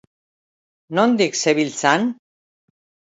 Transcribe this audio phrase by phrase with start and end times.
[0.99, 2.09] Nondik zebiltzan?